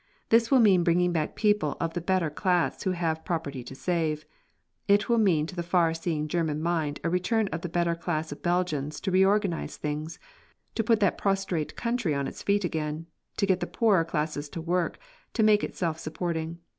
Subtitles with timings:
[0.29, 4.25] This will mean bringing back people of the better class who have property to save.
[4.87, 8.31] It will mean to the far seeing German mind a return of the better class
[8.31, 10.17] of Belgians to reorganise things,
[10.73, 13.05] to put that prostrate country on its feet again,
[13.37, 14.97] to get the poorer classes to work,
[15.33, 16.57] to make it self supporting.